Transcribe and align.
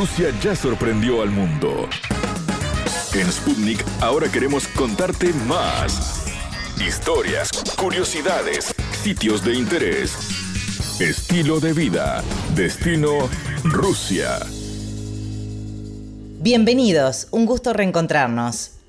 Rusia 0.00 0.30
ya 0.42 0.56
sorprendió 0.56 1.20
al 1.20 1.28
mundo. 1.28 1.86
En 3.12 3.30
Sputnik 3.30 3.84
ahora 4.00 4.32
queremos 4.32 4.66
contarte 4.68 5.30
más. 5.46 6.24
Historias, 6.80 7.50
curiosidades, 7.76 8.74
sitios 9.02 9.44
de 9.44 9.56
interés, 9.56 10.16
estilo 11.00 11.60
de 11.60 11.74
vida, 11.74 12.24
destino 12.54 13.28
Rusia. 13.62 14.38
Bienvenidos, 16.38 17.28
un 17.30 17.44
gusto 17.44 17.74
reencontrarnos. 17.74 18.79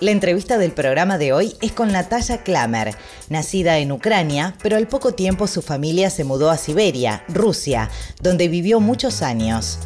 La 0.00 0.12
entrevista 0.12 0.56
del 0.56 0.72
programa 0.72 1.18
de 1.18 1.34
hoy 1.34 1.54
es 1.60 1.72
con 1.72 1.92
Natalia 1.92 2.38
Klamer, 2.38 2.94
nacida 3.28 3.76
en 3.76 3.92
Ucrania, 3.92 4.56
pero 4.62 4.78
al 4.78 4.88
poco 4.88 5.12
tiempo 5.12 5.46
su 5.46 5.60
familia 5.60 6.08
se 6.08 6.24
mudó 6.24 6.48
a 6.48 6.56
Siberia, 6.56 7.22
Rusia, 7.28 7.90
donde 8.18 8.48
vivió 8.48 8.80
muchos 8.80 9.20
años. 9.20 9.78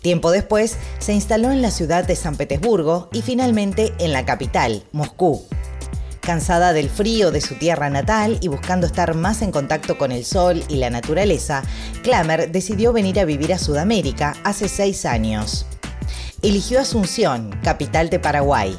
Tiempo 0.00 0.30
después 0.30 0.78
se 1.00 1.12
instaló 1.12 1.50
en 1.50 1.60
la 1.60 1.70
ciudad 1.70 2.06
de 2.06 2.16
San 2.16 2.36
Petersburgo 2.36 3.10
y 3.12 3.20
finalmente 3.20 3.92
en 3.98 4.12
la 4.12 4.24
capital, 4.24 4.84
Moscú. 4.90 5.44
Cansada 6.20 6.72
del 6.72 6.88
frío 6.88 7.30
de 7.30 7.42
su 7.42 7.56
tierra 7.56 7.90
natal 7.90 8.38
y 8.40 8.48
buscando 8.48 8.86
estar 8.86 9.12
más 9.14 9.42
en 9.42 9.52
contacto 9.52 9.98
con 9.98 10.12
el 10.12 10.24
sol 10.24 10.64
y 10.70 10.76
la 10.76 10.88
naturaleza, 10.88 11.62
Klamer 12.02 12.50
decidió 12.50 12.94
venir 12.94 13.20
a 13.20 13.26
vivir 13.26 13.52
a 13.52 13.58
Sudamérica 13.58 14.34
hace 14.44 14.70
seis 14.70 15.04
años. 15.04 15.66
Eligió 16.40 16.80
Asunción, 16.80 17.50
capital 17.62 18.08
de 18.08 18.18
Paraguay. 18.18 18.78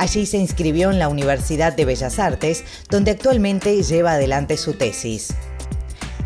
Allí 0.00 0.24
se 0.24 0.38
inscribió 0.38 0.90
en 0.90 0.98
la 0.98 1.10
Universidad 1.10 1.74
de 1.74 1.84
Bellas 1.84 2.18
Artes, 2.18 2.64
donde 2.88 3.10
actualmente 3.10 3.82
lleva 3.82 4.12
adelante 4.12 4.56
su 4.56 4.72
tesis. 4.72 5.34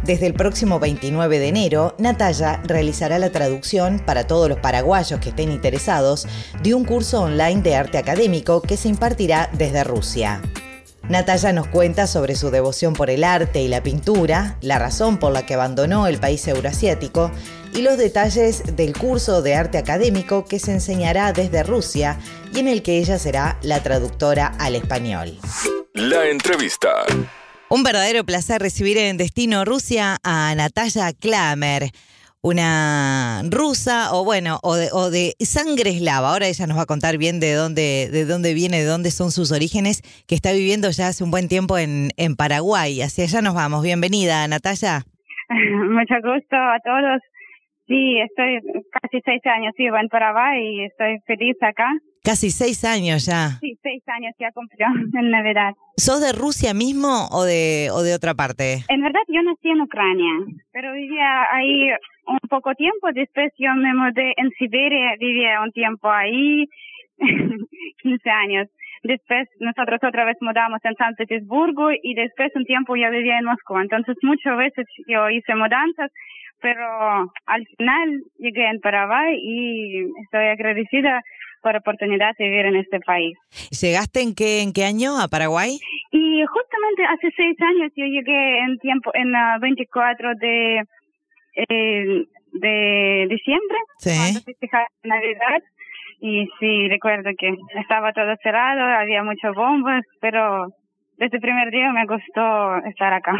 Desde 0.04 0.26
el 0.28 0.34
próximo 0.34 0.78
29 0.78 1.40
de 1.40 1.48
enero, 1.48 1.96
Natalia 1.98 2.62
realizará 2.62 3.18
la 3.18 3.30
traducción 3.30 3.98
para 3.98 4.28
todos 4.28 4.48
los 4.48 4.60
paraguayos 4.60 5.18
que 5.18 5.30
estén 5.30 5.50
interesados 5.50 6.28
de 6.62 6.72
un 6.72 6.84
curso 6.84 7.22
online 7.22 7.62
de 7.62 7.74
arte 7.74 7.98
académico 7.98 8.62
que 8.62 8.76
se 8.76 8.86
impartirá 8.86 9.50
desde 9.54 9.82
Rusia. 9.82 10.40
Natalia 11.08 11.52
nos 11.52 11.66
cuenta 11.68 12.06
sobre 12.06 12.34
su 12.34 12.50
devoción 12.50 12.94
por 12.94 13.10
el 13.10 13.24
arte 13.24 13.60
y 13.60 13.68
la 13.68 13.82
pintura, 13.82 14.56
la 14.62 14.78
razón 14.78 15.18
por 15.18 15.32
la 15.32 15.44
que 15.44 15.52
abandonó 15.52 16.06
el 16.06 16.18
país 16.18 16.48
euroasiático 16.48 17.30
y 17.74 17.82
los 17.82 17.98
detalles 17.98 18.74
del 18.74 18.96
curso 18.96 19.42
de 19.42 19.54
arte 19.54 19.76
académico 19.76 20.46
que 20.46 20.58
se 20.58 20.72
enseñará 20.72 21.34
desde 21.34 21.62
Rusia 21.62 22.18
y 22.54 22.60
en 22.60 22.68
el 22.68 22.82
que 22.82 22.98
ella 22.98 23.18
será 23.18 23.58
la 23.60 23.82
traductora 23.82 24.46
al 24.46 24.76
español. 24.76 25.36
La 25.92 26.26
entrevista. 26.26 26.88
Un 27.68 27.82
verdadero 27.82 28.24
placer 28.24 28.62
recibir 28.62 28.96
en 28.96 29.18
Destino 29.18 29.66
Rusia 29.66 30.16
a 30.22 30.54
Natalia 30.54 31.12
Klamer 31.12 31.90
una 32.44 33.40
rusa 33.50 34.12
o 34.12 34.22
bueno, 34.22 34.58
o 34.62 34.76
de, 35.10 35.32
sangre 35.40 35.90
eslava. 35.90 36.28
Ahora 36.30 36.46
ella 36.46 36.66
nos 36.66 36.76
va 36.76 36.82
a 36.82 36.86
contar 36.86 37.16
bien 37.16 37.40
de 37.40 37.54
dónde, 37.54 38.10
de 38.12 38.26
dónde 38.26 38.52
viene, 38.52 38.80
de 38.80 38.84
dónde 38.84 39.10
son 39.10 39.30
sus 39.30 39.50
orígenes, 39.50 40.02
que 40.28 40.34
está 40.34 40.52
viviendo 40.52 40.90
ya 40.90 41.08
hace 41.08 41.24
un 41.24 41.30
buen 41.30 41.48
tiempo 41.48 41.78
en, 41.78 42.10
en 42.18 42.36
Paraguay. 42.36 43.00
Hacia 43.00 43.24
allá 43.24 43.40
nos 43.40 43.54
vamos. 43.54 43.82
Bienvenida, 43.82 44.46
Natalia. 44.46 45.04
Mucho 45.48 46.16
gusto 46.22 46.56
a 46.56 46.78
todos. 46.84 47.22
Sí, 47.86 48.18
estoy 48.18 48.60
casi 48.90 49.20
seis 49.24 49.42
años 49.44 49.74
vivo 49.76 49.96
en 49.98 50.08
Paraguay 50.08 50.62
y 50.62 50.84
estoy 50.84 51.18
feliz 51.26 51.56
acá. 51.60 51.92
Casi 52.22 52.50
seis 52.50 52.82
años 52.84 53.26
ya. 53.26 53.58
Sí, 53.60 53.78
seis 53.82 54.02
años 54.06 54.32
ya 54.38 54.50
cumplió 54.52 54.86
en 55.20 55.30
Navidad. 55.30 55.74
¿Sos 55.96 56.22
de 56.22 56.32
Rusia 56.32 56.72
mismo 56.72 57.28
o 57.30 57.44
de, 57.44 57.90
o 57.92 58.02
de 58.02 58.14
otra 58.14 58.32
parte? 58.32 58.78
En 58.88 59.02
verdad 59.02 59.20
yo 59.28 59.42
nací 59.42 59.68
en 59.68 59.82
Ucrania, 59.82 60.32
pero 60.72 60.94
vivía 60.94 61.44
ahí 61.52 61.90
un 62.26 62.48
poco 62.48 62.74
tiempo. 62.74 63.08
Después 63.12 63.52
yo 63.58 63.74
me 63.74 63.92
mudé 63.92 64.32
en 64.38 64.50
Siberia, 64.58 65.16
vivía 65.20 65.60
un 65.60 65.70
tiempo 65.72 66.10
ahí, 66.10 66.66
15 68.02 68.30
años. 68.30 68.68
Después 69.04 69.46
nosotros 69.60 70.00
otra 70.02 70.24
vez 70.24 70.36
mudamos 70.40 70.80
en 70.82 70.94
San 70.96 71.14
Petersburgo 71.14 71.90
y 71.92 72.14
después 72.14 72.50
un 72.54 72.64
tiempo 72.64 72.96
yo 72.96 73.10
vivía 73.10 73.38
en 73.38 73.44
Moscú. 73.44 73.78
Entonces 73.78 74.16
muchas 74.22 74.56
veces 74.56 74.86
yo 75.06 75.28
hice 75.28 75.54
mudanzas, 75.54 76.10
pero 76.60 77.30
al 77.44 77.66
final 77.76 78.22
llegué 78.38 78.66
en 78.66 78.80
Paraguay 78.80 79.36
y 79.38 80.04
estoy 80.24 80.46
agradecida 80.46 81.20
por 81.60 81.72
la 81.72 81.80
oportunidad 81.80 82.32
de 82.38 82.48
vivir 82.48 82.64
en 82.64 82.76
este 82.76 82.98
país. 83.00 83.36
¿Llegaste 83.70 84.22
en 84.22 84.34
qué, 84.34 84.62
en 84.62 84.72
qué 84.72 84.84
año 84.84 85.20
a 85.20 85.28
Paraguay? 85.28 85.78
Y 86.10 86.42
justamente 86.44 87.04
hace 87.04 87.28
seis 87.36 87.56
años 87.60 87.92
yo 87.94 88.06
llegué 88.06 88.58
en 88.60 88.78
tiempo, 88.78 89.10
en 89.12 89.32
la 89.32 89.58
24 89.60 90.34
de, 90.40 90.82
eh, 91.56 92.24
de 92.52 93.26
diciembre, 93.28 93.78
sí. 93.98 94.10
cuando 94.16 94.40
Navidad. 95.02 95.62
Y 96.26 96.48
sí, 96.58 96.88
recuerdo 96.88 97.32
que 97.36 97.54
estaba 97.78 98.14
todo 98.14 98.34
cerrado, 98.42 98.80
había 98.80 99.22
muchas 99.22 99.54
bombas, 99.54 100.02
pero 100.22 100.68
desde 101.18 101.36
el 101.36 101.42
primer 101.42 101.70
día 101.70 101.92
me 101.92 102.06
gustó 102.06 102.78
estar 102.88 103.12
acá. 103.12 103.32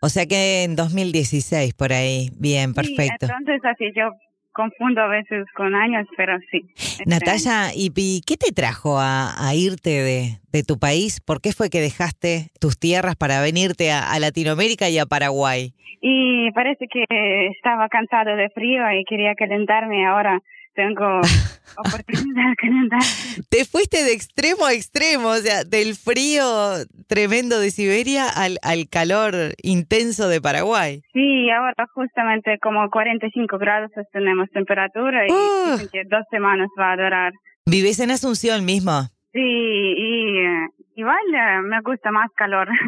O 0.00 0.08
sea 0.08 0.24
que 0.24 0.64
en 0.64 0.74
2016 0.74 1.74
por 1.74 1.92
ahí, 1.92 2.30
bien, 2.40 2.72
perfecto. 2.72 3.26
Sí, 3.26 3.32
entonces 3.38 3.60
así 3.62 3.92
yo 3.94 4.12
confundo 4.54 5.02
a 5.02 5.08
veces 5.08 5.44
con 5.54 5.74
años, 5.74 6.06
pero 6.16 6.38
sí. 6.50 6.64
Natalia, 7.04 7.74
¿y, 7.76 8.22
qué 8.26 8.38
te 8.38 8.52
trajo 8.54 8.96
a, 8.98 9.34
irte 9.54 9.90
de, 9.90 10.38
de, 10.50 10.62
tu 10.62 10.78
país? 10.78 11.20
¿Por 11.20 11.42
qué 11.42 11.52
fue 11.52 11.68
que 11.68 11.82
dejaste 11.82 12.48
tus 12.58 12.80
tierras 12.80 13.16
para 13.16 13.42
venirte 13.42 13.92
a, 13.92 14.18
Latinoamérica 14.18 14.88
y 14.88 14.98
a 14.98 15.04
Paraguay? 15.04 15.74
Y 16.00 16.50
parece 16.52 16.86
que 16.88 17.04
estaba 17.48 17.90
cansado 17.90 18.34
de 18.34 18.48
frío 18.48 18.80
y 18.98 19.04
quería 19.04 19.34
calentarme 19.34 20.06
ahora 20.06 20.40
tengo 20.74 21.20
oportunidad 21.76 22.50
de 22.50 22.56
calentar. 22.56 23.00
Te 23.48 23.64
fuiste 23.64 24.02
de 24.02 24.12
extremo 24.12 24.64
a 24.66 24.72
extremo, 24.72 25.28
o 25.28 25.36
sea, 25.36 25.64
del 25.64 25.94
frío 25.94 26.44
tremendo 27.08 27.58
de 27.60 27.70
Siberia 27.70 28.28
al, 28.28 28.58
al 28.62 28.88
calor 28.88 29.34
intenso 29.62 30.28
de 30.28 30.40
Paraguay. 30.40 31.02
Sí, 31.12 31.50
ahora 31.50 31.86
justamente 31.94 32.58
como 32.60 32.88
45 32.90 33.58
grados 33.58 33.90
tenemos 34.12 34.48
temperatura 34.50 35.26
y 35.26 35.30
dos 35.30 36.24
semanas 36.30 36.68
va 36.78 36.92
a 36.92 36.96
durar. 36.96 37.32
¿Vives 37.66 38.00
en 38.00 38.10
Asunción 38.10 38.64
mismo? 38.64 39.02
Sí, 39.32 39.40
y 39.40 40.44
igual 40.96 41.16
eh, 41.34 41.62
me 41.62 41.80
gusta 41.82 42.10
más 42.10 42.30
calor. 42.34 42.68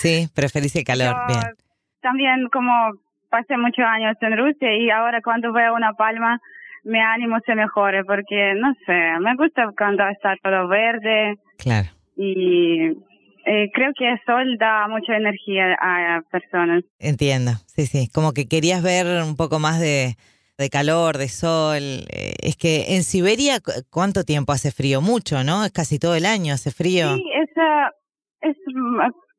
Sí, 0.00 0.28
preferís 0.34 0.76
el 0.76 0.84
calor, 0.84 1.14
bien. 1.26 1.40
También 2.02 2.48
como 2.52 2.72
pasé 3.30 3.56
muchos 3.56 3.84
años 3.84 4.16
en 4.20 4.36
Rusia 4.36 4.76
y 4.76 4.90
ahora 4.90 5.20
cuando 5.22 5.52
veo 5.52 5.74
una 5.74 5.92
palma 5.94 6.38
mi 6.86 7.00
ánimo 7.00 7.38
se 7.44 7.54
mejore 7.54 8.04
porque, 8.04 8.54
no 8.54 8.72
sé, 8.86 9.18
me 9.20 9.34
gusta 9.34 9.68
cuando 9.76 10.06
está 10.08 10.36
todo 10.42 10.68
verde. 10.68 11.34
Claro. 11.58 11.88
Y 12.16 12.92
eh, 13.44 13.70
creo 13.74 13.92
que 13.96 14.08
el 14.08 14.20
sol 14.24 14.56
da 14.58 14.86
mucha 14.88 15.16
energía 15.16 15.76
a 15.80 16.22
personas. 16.30 16.84
Entiendo, 17.00 17.52
sí, 17.66 17.86
sí. 17.86 18.08
Como 18.14 18.32
que 18.32 18.46
querías 18.46 18.82
ver 18.82 19.06
un 19.24 19.36
poco 19.36 19.58
más 19.58 19.80
de, 19.80 20.14
de 20.58 20.70
calor, 20.70 21.18
de 21.18 21.28
sol. 21.28 21.82
Eh, 21.82 22.34
es 22.40 22.56
que 22.56 22.94
en 22.94 23.02
Siberia, 23.02 23.58
¿cuánto 23.90 24.22
tiempo 24.22 24.52
hace 24.52 24.70
frío? 24.70 25.00
Mucho, 25.00 25.42
¿no? 25.42 25.64
Es 25.64 25.72
casi 25.72 25.98
todo 25.98 26.14
el 26.14 26.24
año 26.24 26.54
hace 26.54 26.70
frío. 26.70 27.16
Sí, 27.16 27.24
es, 27.42 27.50
es 28.42 28.56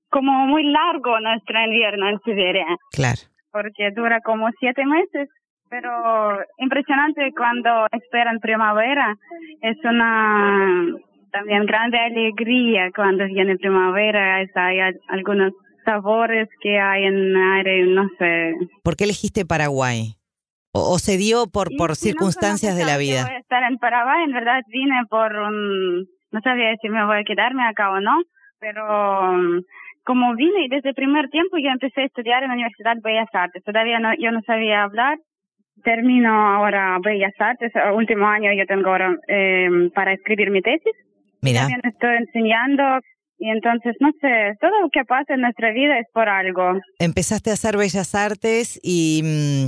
como 0.09 0.45
muy 0.47 0.63
largo 0.63 1.17
nuestro 1.21 1.63
invierno 1.63 2.09
en 2.09 2.19
Siberia. 2.25 2.65
Claro. 2.91 3.21
Porque 3.51 3.91
dura 3.95 4.19
como 4.21 4.49
siete 4.59 4.85
meses 4.85 5.29
pero 5.69 6.39
impresionante 6.57 7.31
cuando 7.35 7.87
esperan 7.91 8.39
primavera. 8.39 9.15
Es 9.61 9.77
una 9.83 10.85
también 11.31 11.65
grande 11.65 11.97
alegría 11.97 12.89
cuando 12.95 13.25
viene 13.25 13.57
primavera. 13.57 14.37
hay 14.55 14.79
algunos 15.09 15.53
sabores 15.85 16.49
que 16.61 16.79
hay 16.79 17.05
en 17.05 17.15
el 17.15 17.35
aire, 17.35 17.85
no 17.87 18.09
sé. 18.17 18.55
¿Por 18.83 18.95
qué 18.95 19.05
elegiste 19.05 19.45
Paraguay? 19.45 20.15
¿O, 20.73 20.99
se 20.99 21.17
dio 21.17 21.47
por, 21.47 21.69
por 21.75 21.95
circunstancias 21.95 22.77
de 22.77 22.85
la 22.85 22.97
vida? 22.97 23.23
Voy 23.23 23.35
a 23.35 23.39
estar 23.39 23.63
en 23.63 23.77
Paraguay, 23.77 24.23
en 24.25 24.33
verdad 24.33 24.61
vine 24.67 25.01
por 25.09 25.33
un... 25.35 26.05
No 26.29 26.41
sabía 26.43 26.75
si 26.81 26.89
me 26.89 27.05
voy 27.05 27.19
a 27.19 27.23
quedarme 27.23 27.65
acá 27.65 27.89
o 27.89 27.99
no, 27.99 28.21
pero 28.59 28.83
como 30.03 30.35
vine 30.35 30.65
y 30.65 30.69
desde 30.69 30.89
el 30.89 30.95
primer 30.95 31.29
tiempo 31.29 31.57
yo 31.57 31.69
empecé 31.69 32.01
a 32.01 32.05
estudiar 32.05 32.43
en 32.43 32.49
la 32.49 32.55
Universidad 32.55 32.95
de 32.95 33.01
Bellas 33.01 33.29
Artes. 33.33 33.63
Todavía 33.63 33.99
no, 33.99 34.13
yo 34.19 34.31
no 34.31 34.41
sabía 34.45 34.83
hablar 34.83 35.17
termino 35.83 36.29
ahora 36.29 36.97
Bellas 37.03 37.33
Artes, 37.39 37.71
el 37.75 37.93
último 37.93 38.27
año 38.27 38.51
yo 38.53 38.65
tengo 38.65 38.89
ahora 38.89 39.15
eh, 39.27 39.89
para 39.93 40.13
escribir 40.13 40.51
mi 40.51 40.61
tesis. 40.61 40.93
Mira. 41.41 41.61
También 41.61 41.81
estoy 41.83 42.15
enseñando 42.17 42.83
y 43.39 43.49
entonces, 43.49 43.95
no 43.99 44.09
sé, 44.19 44.57
todo 44.59 44.71
lo 44.81 44.89
que 44.89 45.05
pasa 45.05 45.35
en 45.35 45.41
nuestra 45.41 45.71
vida 45.71 45.99
es 45.99 46.07
por 46.11 46.27
algo. 46.27 46.79
Empezaste 46.99 47.51
a 47.51 47.53
hacer 47.53 47.77
Bellas 47.77 48.15
Artes 48.15 48.79
y, 48.81 49.21
mm, 49.23 49.65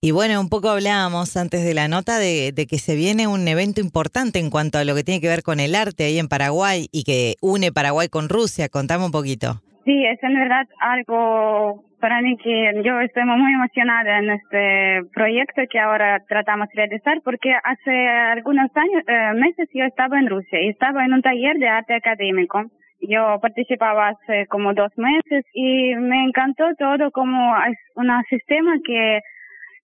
y 0.00 0.10
bueno, 0.10 0.40
un 0.40 0.48
poco 0.48 0.68
hablábamos 0.70 1.36
antes 1.36 1.64
de 1.64 1.74
la 1.74 1.86
nota 1.86 2.18
de, 2.18 2.50
de, 2.52 2.66
que 2.66 2.78
se 2.78 2.96
viene 2.96 3.28
un 3.28 3.46
evento 3.46 3.80
importante 3.80 4.40
en 4.40 4.50
cuanto 4.50 4.78
a 4.78 4.84
lo 4.84 4.96
que 4.96 5.04
tiene 5.04 5.20
que 5.20 5.28
ver 5.28 5.44
con 5.44 5.60
el 5.60 5.76
arte 5.76 6.04
ahí 6.04 6.18
en 6.18 6.28
Paraguay 6.28 6.88
y 6.90 7.04
que 7.04 7.36
une 7.40 7.70
Paraguay 7.70 8.08
con 8.08 8.28
Rusia. 8.28 8.68
Contame 8.68 9.04
un 9.04 9.12
poquito. 9.12 9.62
Sí, 9.84 10.04
es 10.06 10.22
en 10.22 10.34
verdad 10.34 10.66
algo 10.78 11.84
para 12.00 12.20
mí 12.20 12.36
que 12.36 12.82
yo 12.84 13.00
estoy 13.00 13.24
muy 13.24 13.52
emocionada 13.52 14.18
en 14.18 14.30
este 14.30 15.08
proyecto 15.12 15.62
que 15.70 15.78
ahora 15.78 16.18
tratamos 16.28 16.68
de 16.68 16.86
realizar 16.86 17.20
porque 17.24 17.52
hace 17.52 18.08
algunos 18.08 18.70
años, 18.74 19.02
eh, 19.06 19.32
meses 19.34 19.68
yo 19.72 19.84
estaba 19.84 20.18
en 20.18 20.28
Rusia 20.28 20.60
y 20.60 20.68
estaba 20.68 21.04
en 21.04 21.14
un 21.14 21.22
taller 21.22 21.56
de 21.58 21.68
arte 21.68 21.94
académico. 21.94 22.64
Yo 23.00 23.38
participaba 23.40 24.10
hace 24.10 24.46
como 24.46 24.74
dos 24.74 24.92
meses 24.96 25.44
y 25.52 25.94
me 25.96 26.24
encantó 26.24 26.64
todo 26.78 27.10
como 27.10 27.56
es 27.66 27.78
un 27.96 28.10
sistema 28.28 28.72
que 28.84 29.20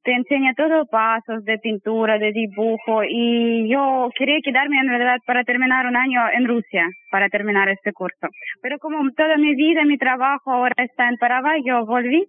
te 0.03 0.13
enseña 0.13 0.55
todo 0.55 0.87
pasos 0.87 1.45
de 1.45 1.59
pintura, 1.59 2.19
de 2.19 2.33
dibujo 2.33 3.03
y 3.05 3.69
yo 3.69 4.11
quería 4.17 4.39
quedarme 4.43 4.79
en 4.79 4.89
verdad 4.89 5.19
para 5.27 5.45
terminar 5.45 5.87
un 5.87 5.97
año 5.97 6.21
en 6.33 6.47
Rusia, 6.47 6.87
para 7.11 7.29
terminar 7.29 7.69
este 7.69 7.93
curso. 7.93 8.29
Pero 8.63 8.79
como 8.79 9.11
toda 9.13 9.37
mi 9.37 9.55
vida, 9.55 9.85
mi 9.85 9.99
trabajo 9.99 10.53
ahora 10.53 10.75
está 10.79 11.09
en 11.09 11.17
Paraguay, 11.17 11.63
yo 11.65 11.85
volví 11.85 12.25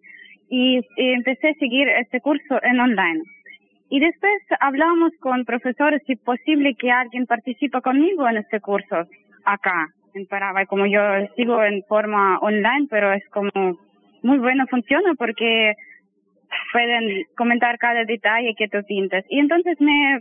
y, 0.49 0.81
empecé 0.97 1.49
a 1.49 1.53
seguir 1.53 1.87
este 1.87 2.21
curso 2.21 2.59
en 2.63 2.79
online. 2.79 3.21
Y 3.89 3.99
después 3.99 4.33
hablamos 4.59 5.11
con 5.19 5.45
profesores 5.45 6.01
si 6.05 6.13
es 6.13 6.19
posible 6.21 6.75
que 6.75 6.91
alguien 6.91 7.25
participe 7.25 7.81
conmigo 7.81 8.27
en 8.27 8.37
este 8.37 8.59
curso 8.59 9.07
acá 9.45 9.87
en 10.13 10.25
Paraguay, 10.25 10.65
como 10.65 10.85
yo 10.85 11.01
sigo 11.35 11.63
en 11.63 11.83
forma 11.87 12.39
online, 12.39 12.87
pero 12.89 13.13
es 13.13 13.27
como 13.29 13.51
muy 14.21 14.37
bueno 14.37 14.65
funciona 14.67 15.13
porque 15.17 15.73
pueden 16.71 17.25
comentar 17.35 17.77
cada 17.77 18.03
detalle 18.05 18.55
que 18.57 18.67
tú 18.67 18.79
pintas. 18.87 19.25
Y 19.29 19.39
entonces 19.39 19.79
me 19.79 20.19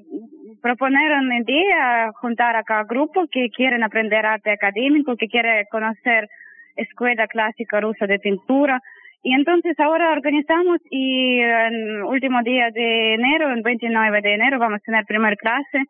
proponieron 0.63 1.33
idea 1.33 2.11
juntar 2.21 2.57
a 2.57 2.65
cada 2.65 2.85
grupo 2.85 3.27
que 3.31 3.51
quieren 3.51 3.83
aprender 3.83 4.25
arte 4.27 4.51
académico, 4.51 5.17
que 5.17 5.29
quiere 5.29 5.67
conocer 5.71 6.29
escuela 6.77 7.27
clásica 7.27 7.81
rusa 7.81 8.07
de 8.07 8.19
pintura. 8.19 8.81
Y 9.23 9.35
entonces 9.35 9.79
ahora 9.81 10.13
organizamos 10.13 10.79
y 10.91 11.41
el 11.41 12.03
último 12.05 12.43
día 12.43 12.71
de 12.71 13.15
enero, 13.15 13.51
el 13.53 13.63
29 13.63 14.21
de 14.23 14.35
enero, 14.35 14.59
vamos 14.59 14.81
a 14.81 14.85
tener 14.85 15.05
primer 15.05 15.37
clase 15.37 15.83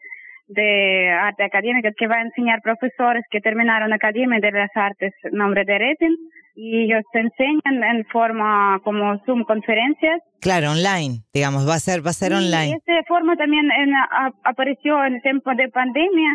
de 0.48 1.10
arte 1.10 1.44
académica 1.44 1.90
que 1.92 2.06
va 2.06 2.16
a 2.16 2.22
enseñar 2.22 2.62
profesores 2.62 3.22
que 3.30 3.40
terminaron 3.40 3.92
Academia 3.92 4.40
de 4.40 4.50
las 4.50 4.74
Artes 4.74 5.12
nombre 5.30 5.64
de 5.64 5.78
Retin 5.78 6.16
y 6.60 6.76
ellos 6.82 7.04
te 7.12 7.20
enseñan 7.20 7.84
en 7.84 8.04
forma 8.06 8.80
como 8.82 9.16
Zoom 9.24 9.44
conferencias. 9.44 10.20
Claro, 10.40 10.72
online, 10.72 11.22
digamos, 11.32 11.68
va 11.68 11.74
a 11.74 11.78
ser 11.78 12.04
va 12.04 12.10
a 12.10 12.20
ser 12.22 12.32
online. 12.32 12.70
Y 12.70 12.72
esta 12.74 13.04
forma 13.06 13.36
también 13.36 13.70
en, 13.70 13.92
apareció 14.42 15.04
en 15.04 15.14
el 15.14 15.22
tiempo 15.22 15.54
de 15.54 15.68
pandemia 15.68 16.34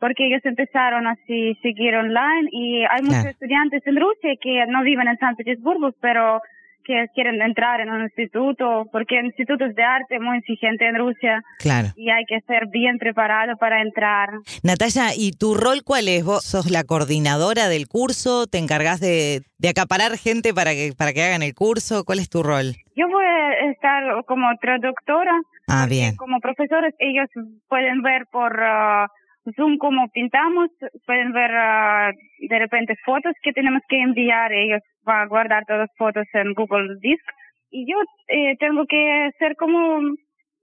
porque 0.00 0.26
ellos 0.26 0.40
empezaron 0.44 1.06
así 1.06 1.54
seguir 1.60 1.94
online 1.96 2.48
y 2.50 2.84
hay 2.88 3.02
muchos 3.02 3.26
estudiantes 3.26 3.82
en 3.84 3.96
Rusia 3.96 4.30
que 4.40 4.64
no 4.68 4.82
viven 4.84 5.08
en 5.08 5.18
San 5.18 5.36
Petersburgo, 5.36 5.92
pero 6.00 6.40
que 6.88 7.06
quieren 7.14 7.42
entrar 7.42 7.80
en 7.80 7.90
un 7.90 8.02
instituto, 8.02 8.86
porque 8.90 9.20
institutos 9.20 9.74
de 9.74 9.84
arte 9.84 10.18
muy 10.18 10.38
exigente 10.38 10.88
en 10.88 10.96
Rusia. 10.96 11.42
Claro. 11.58 11.88
Y 11.96 12.08
hay 12.08 12.24
que 12.24 12.40
ser 12.46 12.66
bien 12.72 12.96
preparado 12.96 13.58
para 13.58 13.82
entrar. 13.82 14.30
Natalia, 14.64 15.14
¿y 15.14 15.32
tu 15.32 15.54
rol 15.54 15.84
cuál 15.84 16.08
es? 16.08 16.24
¿Vos 16.24 16.44
sos 16.44 16.70
la 16.70 16.84
coordinadora 16.84 17.68
del 17.68 17.88
curso? 17.88 18.46
¿Te 18.46 18.56
encargas 18.56 19.00
de, 19.00 19.42
de 19.58 19.68
acaparar 19.68 20.16
gente 20.16 20.54
para 20.54 20.70
que, 20.72 20.92
para 20.96 21.12
que 21.12 21.22
hagan 21.22 21.42
el 21.42 21.54
curso? 21.54 22.04
¿Cuál 22.06 22.20
es 22.20 22.30
tu 22.30 22.42
rol? 22.42 22.72
Yo 22.96 23.06
voy 23.06 23.26
a 23.26 23.70
estar 23.70 24.02
como 24.24 24.48
traductora. 24.58 25.36
Ah, 25.68 25.86
bien. 25.86 26.16
Como 26.16 26.40
profesores, 26.40 26.94
ellos 26.98 27.28
pueden 27.68 28.00
ver 28.00 28.24
por... 28.32 28.58
Uh, 28.58 29.06
Zoom 29.54 29.78
cómo 29.78 30.08
pintamos, 30.08 30.70
pueden 31.06 31.32
ver 31.32 31.50
uh, 31.50 32.12
de 32.48 32.58
repente 32.58 32.94
fotos 33.04 33.34
que 33.42 33.52
tenemos 33.52 33.82
que 33.88 34.00
enviar, 34.00 34.52
ellos 34.52 34.82
van 35.04 35.22
a 35.22 35.26
guardar 35.26 35.64
todas 35.66 35.88
las 35.88 35.96
fotos 35.96 36.26
en 36.34 36.54
Google 36.54 36.96
Disk 37.00 37.24
y 37.70 37.90
yo 37.90 37.96
eh, 38.28 38.56
tengo 38.58 38.86
que 38.86 39.30
ser 39.38 39.56
como 39.56 40.00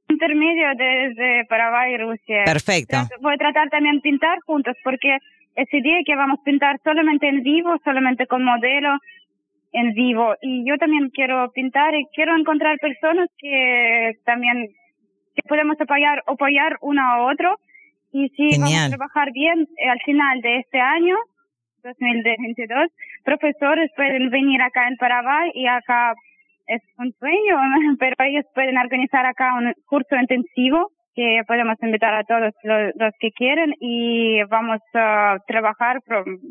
intermedio 0.10 0.68
desde 0.78 1.46
Paraguay 1.46 1.94
y 1.94 1.98
Rusia. 1.98 2.44
Perfecto. 2.46 2.98
Voy 3.22 3.34
a 3.34 3.38
tratar 3.38 3.70
también 3.70 4.02
pintar 4.02 4.40
juntos 4.46 4.76
porque 4.84 5.18
esa 5.56 5.78
idea 5.78 6.00
que 6.06 6.16
vamos 6.16 6.40
a 6.40 6.44
pintar 6.44 6.80
solamente 6.84 7.28
en 7.28 7.42
vivo, 7.44 7.76
solamente 7.84 8.28
con 8.28 8.44
modelo 8.44 8.98
en 9.72 9.94
vivo 9.94 10.36
y 10.42 10.68
yo 10.68 10.78
también 10.78 11.10
quiero 11.10 11.52
pintar 11.52 11.94
y 11.96 12.06
quiero 12.14 12.36
encontrar 12.36 12.78
personas 12.80 13.30
que 13.38 14.14
también 14.24 14.68
que 15.36 15.42
podemos 15.50 15.80
apoyar 15.82 16.24
apoyar 16.28 16.78
uno 16.82 17.02
a 17.02 17.26
otro 17.26 17.58
y 18.16 18.30
sí, 18.30 18.58
vamos 18.58 18.74
a 18.74 18.88
trabajar 18.88 19.32
bien 19.34 19.68
eh, 19.78 19.90
al 19.90 20.00
final 20.06 20.40
de 20.40 20.60
este 20.60 20.80
año, 20.80 21.18
2022. 21.84 22.88
Profesores 23.26 23.92
pueden 23.98 24.30
venir 24.30 24.62
acá 24.62 24.88
en 24.88 24.96
Paraguay 24.96 25.52
y 25.54 25.68
acá 25.68 26.14
es 26.68 26.82
un 26.98 27.14
sueño, 27.20 27.58
pero 28.00 28.16
ellos 28.20 28.46
pueden 28.54 28.78
organizar 28.78 29.26
acá 29.26 29.56
un 29.56 29.74
curso 29.86 30.16
intensivo 30.16 30.92
que 31.14 31.42
podemos 31.46 31.76
invitar 31.82 32.14
a 32.14 32.24
todos 32.24 32.54
los, 32.64 33.14
que 33.20 33.32
quieren 33.32 33.74
y 33.82 34.42
vamos 34.44 34.80
a 34.94 35.36
trabajar 35.46 36.00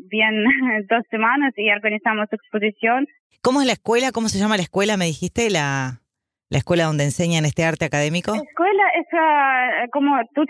bien 0.09 0.43
dos 0.89 1.03
semanas 1.09 1.51
y 1.57 1.69
organizamos 1.71 2.27
exposición. 2.31 3.07
¿Cómo 3.41 3.61
es 3.61 3.67
la 3.67 3.73
escuela? 3.73 4.11
¿Cómo 4.11 4.29
se 4.29 4.37
llama 4.37 4.57
la 4.57 4.63
escuela? 4.63 4.97
Me 4.97 5.05
dijiste 5.05 5.49
la 5.49 6.01
la 6.49 6.59
escuela 6.59 6.85
donde 6.85 7.05
enseñan 7.05 7.45
este 7.45 7.63
arte 7.63 7.85
académico? 7.85 8.35
La 8.35 8.41
escuela 8.41 8.83
es 8.95 9.91
como 9.91 10.19
Tut 10.33 10.49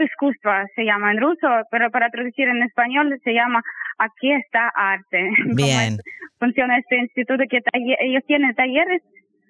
se 0.76 0.86
llama 0.86 1.12
en 1.12 1.20
ruso, 1.20 1.48
pero 1.72 1.90
para 1.92 2.10
traducir 2.10 2.48
en 2.48 2.64
español 2.64 3.18
se 3.24 3.34
llama 3.34 3.62
Aquí 3.98 4.32
está 4.32 4.72
arte. 4.76 5.30
Bien. 5.56 5.98
funciona 6.40 6.78
este 6.78 6.98
instituto 6.98 7.44
que 7.50 7.62
ellos 8.00 8.24
tienen 8.28 8.54
talleres, 8.56 9.02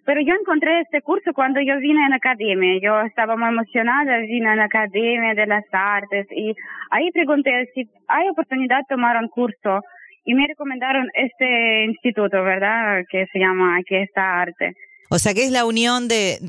pero 0.05 0.21
yo 0.21 0.33
encontré 0.39 0.81
este 0.81 1.01
curso 1.01 1.33
cuando 1.33 1.59
yo 1.61 1.77
vine 1.79 2.03
en 2.03 2.11
la 2.11 2.17
academia. 2.17 2.79
Yo 2.81 3.01
estaba 3.01 3.35
muy 3.35 3.49
emocionada, 3.49 4.19
vine 4.19 4.51
en 4.51 4.57
la 4.57 4.65
academia 4.65 5.33
de 5.33 5.47
las 5.47 5.65
artes 5.71 6.27
y 6.31 6.53
ahí 6.91 7.09
pregunté 7.11 7.69
si 7.73 7.89
hay 8.07 8.29
oportunidad 8.29 8.77
de 8.77 8.95
tomar 8.95 9.17
un 9.17 9.29
curso 9.29 9.81
y 10.25 10.33
me 10.33 10.47
recomendaron 10.47 11.09
este 11.13 11.85
instituto, 11.85 12.43
¿verdad? 12.43 13.03
Que 13.09 13.25
se 13.31 13.39
llama 13.39 13.77
Aquí 13.77 13.95
está 13.95 14.41
arte. 14.41 14.73
O 15.09 15.19
sea 15.19 15.33
que 15.33 15.45
es 15.45 15.51
la 15.51 15.65
unión 15.65 16.07
de, 16.07 16.39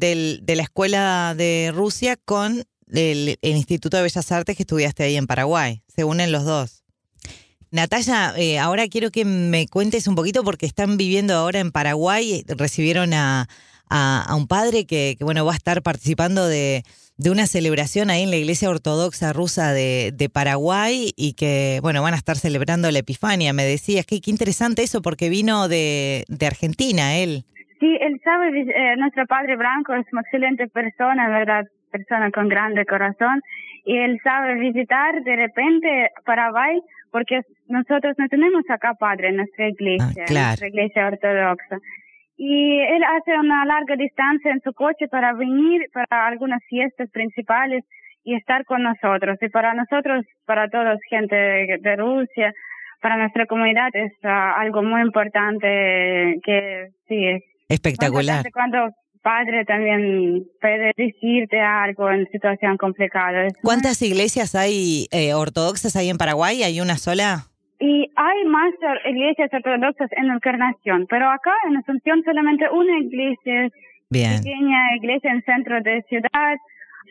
la 0.46 0.62
Escuela 0.62 1.34
de 1.36 1.72
Rusia 1.74 2.16
con 2.16 2.64
el, 2.90 3.38
Instituto 3.42 3.96
de 3.96 4.02
Bellas 4.04 4.32
Artes 4.32 4.56
que 4.56 4.62
estudiaste 4.62 5.02
ahí 5.04 5.16
en 5.16 5.26
Paraguay. 5.26 5.82
Se 5.94 6.04
unen 6.04 6.32
los 6.32 6.44
dos. 6.44 6.82
Natalia, 7.70 8.32
eh, 8.36 8.58
ahora 8.58 8.88
quiero 8.88 9.10
que 9.10 9.24
me 9.24 9.66
cuentes 9.66 10.06
un 10.06 10.14
poquito 10.14 10.44
porque 10.44 10.66
están 10.66 10.96
viviendo 10.96 11.34
ahora 11.34 11.58
en 11.58 11.72
Paraguay, 11.72 12.44
recibieron 12.46 13.12
a, 13.12 13.48
un 14.34 14.46
padre 14.46 14.86
que, 14.86 15.16
bueno, 15.20 15.44
va 15.44 15.52
a 15.52 15.56
estar 15.56 15.82
participando 15.82 16.46
de, 16.46 16.84
una 17.26 17.46
celebración 17.46 18.08
ahí 18.08 18.22
en 18.22 18.30
la 18.30 18.36
Iglesia 18.36 18.70
Ortodoxa 18.70 19.32
Rusa 19.32 19.72
de, 19.72 20.30
Paraguay 20.32 21.12
y 21.16 21.34
que, 21.34 21.80
bueno, 21.82 22.02
van 22.02 22.14
a 22.14 22.16
estar 22.16 22.38
celebrando 22.38 22.90
la 22.90 23.00
Epifania. 23.00 23.52
Me 23.52 23.64
decías, 23.64 24.06
que 24.06 24.20
qué 24.20 24.30
interesante 24.30 24.82
eso 24.82 25.02
porque 25.02 25.28
vino 25.28 25.68
de, 25.68 26.24
de 26.28 26.46
Argentina 26.46 27.18
él. 27.18 27.44
Sí, 27.78 27.98
él 28.00 28.20
sabe, 28.24 28.60
eh, 28.60 28.96
nuestro 28.96 29.26
padre 29.26 29.56
Branco 29.56 29.94
es 29.94 30.06
una 30.12 30.22
excelente 30.22 30.66
persona, 30.68 31.28
¿verdad? 31.28 31.64
Persona 31.90 32.30
con 32.30 32.48
grande 32.48 32.86
corazón. 32.86 33.40
Y 33.84 33.96
él 33.98 34.18
sabe 34.24 34.54
visitar 34.54 35.22
de 35.22 35.36
repente 35.36 36.10
Paraguay 36.24 36.80
porque 37.12 37.40
nosotros 37.68 38.14
no 38.18 38.28
tenemos 38.28 38.62
acá 38.68 38.94
padre 38.94 39.28
en 39.28 39.36
nuestra 39.36 39.68
iglesia, 39.68 40.24
ah, 40.28 40.32
nuestra 40.32 40.68
iglesia 40.68 41.06
ortodoxa. 41.06 41.78
Y 42.36 42.80
él 42.80 43.02
hace 43.04 43.38
una 43.38 43.64
larga 43.64 43.96
distancia 43.96 44.50
en 44.50 44.60
su 44.60 44.72
coche 44.72 45.08
para 45.08 45.32
venir 45.32 45.86
para 45.92 46.26
algunas 46.26 46.62
fiestas 46.68 47.10
principales 47.10 47.84
y 48.24 48.34
estar 48.34 48.64
con 48.64 48.82
nosotros. 48.82 49.38
Y 49.40 49.48
para 49.48 49.72
nosotros, 49.74 50.26
para 50.46 50.68
todos, 50.68 50.98
gente 51.08 51.36
de, 51.36 51.96
Rusia, 51.96 52.52
para 53.00 53.16
nuestra 53.16 53.46
comunidad 53.46 53.88
es 53.92 54.12
ah, 54.24 54.54
algo 54.58 54.82
muy 54.82 55.00
importante 55.00 56.38
que 56.42 56.88
sí 57.06 57.40
es 57.68 57.74
Espectacular. 57.74 58.44
Cuando 58.52 58.94
padre 59.26 59.64
también 59.64 60.44
puede 60.60 60.92
decirte 60.96 61.60
algo 61.60 62.08
en 62.08 62.28
situación 62.30 62.76
complicada. 62.76 63.48
¿Cuántas 63.60 64.00
iglesias 64.02 64.54
hay 64.54 65.08
eh, 65.10 65.34
ortodoxas 65.34 65.96
ahí 65.96 66.08
en 66.08 66.16
Paraguay? 66.16 66.62
¿Hay 66.62 66.80
una 66.80 66.96
sola? 66.96 67.48
Y 67.80 68.08
hay 68.14 68.44
más 68.46 68.72
iglesias 69.04 69.50
ortodoxas 69.52 70.10
en 70.12 70.30
Encarnación, 70.30 71.06
pero 71.10 71.28
acá 71.28 71.50
en 71.68 71.76
Asunción 71.76 72.22
solamente 72.24 72.66
una 72.70 73.00
iglesia, 73.00 73.68
Bien. 74.10 74.38
pequeña 74.38 74.94
iglesia 74.96 75.32
en 75.32 75.42
centro 75.42 75.82
de 75.82 76.02
ciudad, 76.08 76.56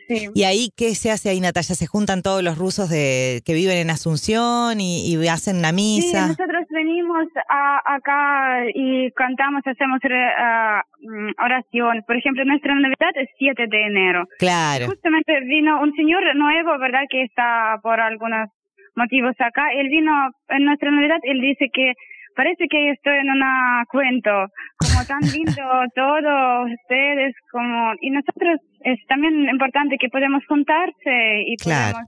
¿Y 0.08 0.44
ahí 0.44 0.70
qué 0.76 0.94
se 0.94 1.10
hace 1.10 1.30
ahí, 1.30 1.40
Natalia? 1.40 1.74
¿Se 1.74 1.86
juntan 1.86 2.22
todos 2.22 2.42
los 2.42 2.58
rusos 2.58 2.88
de 2.88 3.42
que 3.44 3.54
viven 3.54 3.76
en 3.76 3.90
Asunción 3.90 4.80
y, 4.80 5.16
hacen 5.26 5.62
la 5.62 5.72
misa? 5.72 6.28
Sí, 6.28 6.28
nosotros 6.28 6.55
venimos 6.76 7.26
acá 7.48 8.64
y 8.74 9.10
cantamos, 9.12 9.62
hacemos 9.66 9.98
uh, 10.04 11.42
oración. 11.42 12.04
Por 12.06 12.16
ejemplo, 12.16 12.44
nuestra 12.44 12.74
Navidad 12.74 13.12
es 13.14 13.28
7 13.38 13.66
de 13.68 13.86
enero. 13.86 14.24
Claro. 14.38 14.86
Justamente 14.86 15.40
vino 15.40 15.80
un 15.80 15.92
señor 15.94 16.22
nuevo, 16.36 16.78
¿verdad? 16.78 17.04
Que 17.08 17.22
está 17.22 17.78
por 17.82 17.98
algunos 17.98 18.50
motivos 18.94 19.34
acá. 19.38 19.72
Él 19.72 19.88
vino 19.88 20.12
en 20.48 20.64
nuestra 20.64 20.90
Navidad, 20.90 21.18
él 21.22 21.40
dice 21.40 21.68
que 21.72 21.94
parece 22.36 22.68
que 22.68 22.90
estoy 22.90 23.16
en 23.16 23.30
un 23.30 23.42
cuento, 23.90 24.52
como 24.76 25.00
tan 25.08 25.20
lindo 25.34 25.64
todo, 25.94 26.64
ustedes, 26.66 27.34
como, 27.50 27.94
y 28.00 28.10
nosotros 28.10 28.60
es 28.84 28.98
también 29.08 29.48
importante 29.48 29.96
que 29.98 30.10
podemos 30.10 30.44
juntarse 30.46 31.42
y 31.46 31.56
podemos 31.56 32.04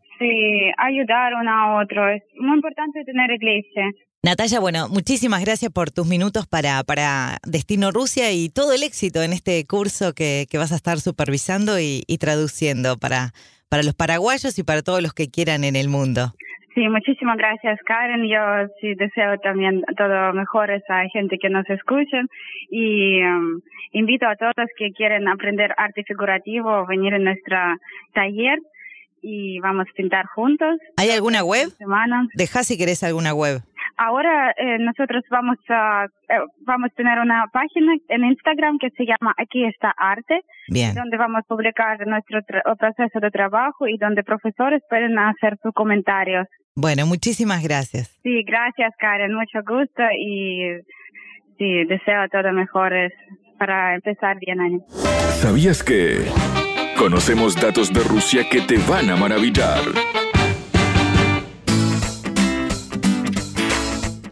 ayudar 0.77 1.33
uno 1.41 1.51
a 1.51 1.81
otro. 1.81 2.09
Es 2.09 2.23
muy 2.39 2.57
importante 2.57 3.05
tener 3.05 3.31
iglesia. 3.31 3.91
Natalia, 4.25 4.59
bueno, 4.59 4.89
muchísimas 4.89 5.45
gracias 5.45 5.73
por 5.73 5.93
tus 5.93 6.05
minutos 6.09 6.49
para, 6.49 6.83
para 6.83 7.39
Destino 7.47 7.93
Rusia 7.93 8.33
y 8.33 8.49
todo 8.49 8.73
el 8.73 8.83
éxito 8.83 9.23
en 9.23 9.33
este 9.33 9.65
curso 9.65 10.13
que, 10.13 10.47
que 10.51 10.59
vas 10.59 10.73
a 10.73 10.75
estar 10.75 10.99
supervisando 10.99 11.79
y, 11.79 12.03
y 12.09 12.19
traduciendo 12.19 12.99
para, 12.99 13.31
para 13.71 13.85
los 13.85 13.95
paraguayos 13.95 14.59
y 14.59 14.65
para 14.65 14.83
todos 14.83 15.03
los 15.03 15.15
que 15.15 15.31
quieran 15.31 15.63
en 15.63 15.77
el 15.77 15.89
mundo. 15.89 16.35
Sí, 16.75 16.89
muchísimas 16.89 17.37
gracias, 17.37 17.79
Karen. 17.87 18.27
Yo 18.29 18.41
sí 18.81 18.95
deseo 18.95 19.39
también 19.39 19.83
todo 19.97 20.33
mejor 20.33 20.73
a 20.73 20.77
esa 20.77 21.09
gente 21.13 21.39
que 21.39 21.49
nos 21.49 21.69
escuchen 21.71 22.27
y 22.71 23.23
um, 23.23 23.61
invito 23.93 24.27
a 24.27 24.35
todos 24.35 24.69
que 24.77 24.91
quieren 24.97 25.29
aprender 25.29 25.75
arte 25.77 26.03
figurativo 26.03 26.71
a 26.71 26.87
venir 26.87 27.15
en 27.15 27.23
nuestro 27.23 27.57
taller 28.15 28.59
y 29.23 29.59
vamos 29.61 29.87
a 29.91 29.95
pintar 29.95 30.27
juntos. 30.27 30.79
¿Hay 30.97 31.11
alguna 31.11 31.43
web? 31.43 31.69
Deja 32.35 32.63
si 32.63 32.79
querés 32.79 33.03
alguna 33.03 33.33
web. 33.35 33.63
Ahora 33.99 34.55
eh, 34.57 34.79
nosotros 34.79 35.25
vamos 35.29 35.59
a 35.69 36.07
eh, 36.29 36.35
vamos 36.65 36.91
a 36.93 36.95
tener 36.95 37.19
una 37.19 37.47
página 37.53 37.95
en 38.09 38.25
Instagram 38.25 38.79
que 38.79 38.91
se 38.91 39.05
llama 39.05 39.35
Aquí 39.37 39.65
está 39.65 39.93
arte, 39.99 40.41
donde 40.95 41.17
vamos 41.17 41.41
a 41.41 41.43
publicar 41.43 42.07
nuestro 42.07 42.41
proceso 42.79 43.19
de 43.21 43.31
trabajo 43.33 43.89
y 43.89 43.99
donde 43.99 44.23
profesores 44.23 44.83
pueden 44.89 45.19
hacer 45.19 45.59
sus 45.61 45.73
comentarios. 45.75 46.47
Bueno, 46.77 47.07
muchísimas 47.07 47.61
gracias. 47.61 48.17
Sí, 48.23 48.45
gracias 48.47 48.95
Karen, 49.01 49.35
mucho 49.35 49.59
gusto 49.67 50.03
y 50.17 50.79
sí, 51.59 51.85
deseo 51.87 52.29
todo 52.31 52.53
mejor 52.53 52.93
para 53.59 53.97
empezar 53.97 54.39
bien 54.39 54.61
año. 54.61 54.79
¿Sabías 55.43 55.83
que 55.83 56.19
conocemos 56.97 57.57
datos 57.61 57.93
de 57.93 58.01
Rusia 58.05 58.45
que 58.49 58.61
te 58.61 58.79
van 58.89 59.11
a 59.11 59.17
maravillar? 59.17 59.83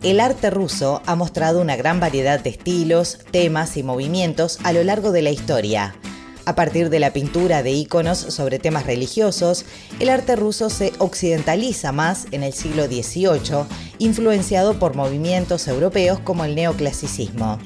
El 0.06 0.20
arte 0.20 0.50
ruso 0.50 1.02
ha 1.04 1.16
mostrado 1.16 1.60
una 1.60 1.74
gran 1.74 1.98
variedad 1.98 2.38
de 2.38 2.50
estilos, 2.50 3.18
temas 3.32 3.76
y 3.76 3.82
movimientos 3.82 4.60
a 4.62 4.72
lo 4.72 4.84
largo 4.84 5.10
de 5.10 5.20
la 5.20 5.30
historia. 5.30 5.96
A 6.44 6.54
partir 6.54 6.90
de 6.90 7.00
la 7.00 7.12
pintura 7.12 7.64
de 7.64 7.72
íconos 7.72 8.16
sobre 8.16 8.60
temas 8.60 8.86
religiosos, 8.86 9.64
el 9.98 10.10
arte 10.10 10.36
ruso 10.36 10.70
se 10.70 10.92
occidentaliza 10.98 11.90
más 11.90 12.28
en 12.30 12.44
el 12.44 12.52
siglo 12.52 12.86
XVIII, 12.86 13.66
influenciado 13.98 14.78
por 14.78 14.94
movimientos 14.94 15.66
europeos 15.66 16.20
como 16.20 16.44
el 16.44 16.54
neoclasicismo. 16.54 17.58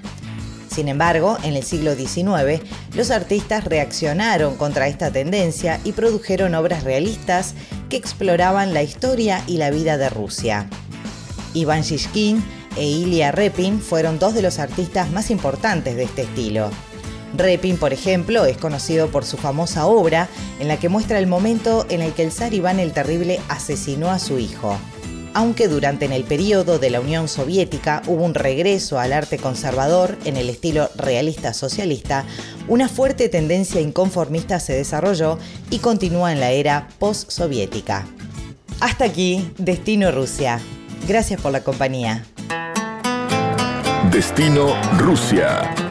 Sin 0.74 0.88
embargo, 0.88 1.36
en 1.42 1.56
el 1.56 1.62
siglo 1.62 1.94
XIX, 1.94 2.62
los 2.94 3.10
artistas 3.10 3.66
reaccionaron 3.66 4.56
contra 4.56 4.88
esta 4.88 5.10
tendencia 5.10 5.78
y 5.84 5.92
produjeron 5.92 6.54
obras 6.54 6.84
realistas 6.84 7.52
que 7.90 7.98
exploraban 7.98 8.72
la 8.72 8.82
historia 8.82 9.44
y 9.46 9.58
la 9.58 9.70
vida 9.70 9.98
de 9.98 10.08
Rusia. 10.08 10.70
Iván 11.54 11.82
Shishkin 11.82 12.42
e 12.76 12.84
Ilya 12.84 13.32
Repin 13.32 13.80
fueron 13.80 14.18
dos 14.18 14.34
de 14.34 14.42
los 14.42 14.58
artistas 14.58 15.10
más 15.10 15.30
importantes 15.30 15.96
de 15.96 16.04
este 16.04 16.22
estilo. 16.22 16.70
Repin, 17.36 17.76
por 17.76 17.92
ejemplo, 17.92 18.44
es 18.44 18.56
conocido 18.56 19.08
por 19.08 19.24
su 19.24 19.36
famosa 19.36 19.86
obra 19.86 20.28
en 20.58 20.68
la 20.68 20.78
que 20.78 20.88
muestra 20.88 21.18
el 21.18 21.26
momento 21.26 21.86
en 21.88 22.02
el 22.02 22.12
que 22.12 22.24
el 22.24 22.32
zar 22.32 22.54
Iván 22.54 22.80
el 22.80 22.92
Terrible 22.92 23.40
asesinó 23.48 24.10
a 24.10 24.18
su 24.18 24.38
hijo. 24.38 24.76
Aunque 25.32 25.68
durante 25.68 26.06
el 26.06 26.24
periodo 26.24 26.80
de 26.80 26.90
la 26.90 27.00
Unión 27.00 27.28
Soviética 27.28 28.02
hubo 28.08 28.24
un 28.24 28.34
regreso 28.34 28.98
al 28.98 29.12
arte 29.12 29.38
conservador 29.38 30.18
en 30.24 30.36
el 30.36 30.50
estilo 30.50 30.90
realista 30.96 31.54
socialista, 31.54 32.24
una 32.66 32.88
fuerte 32.88 33.28
tendencia 33.28 33.80
inconformista 33.80 34.58
se 34.58 34.72
desarrolló 34.72 35.38
y 35.70 35.78
continúa 35.78 36.32
en 36.32 36.40
la 36.40 36.50
era 36.50 36.88
post-soviética. 36.98 38.08
Hasta 38.80 39.04
aquí, 39.04 39.52
Destino 39.56 40.10
Rusia. 40.10 40.60
Gracias 41.06 41.40
por 41.40 41.52
la 41.52 41.62
compañía. 41.62 42.24
Destino 44.10 44.74
Rusia. 44.98 45.89